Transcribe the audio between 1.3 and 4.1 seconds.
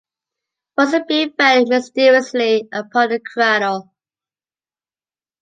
fell mysteriously upon the cradle.